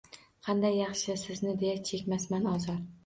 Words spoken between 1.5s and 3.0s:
deya chekmasman ozor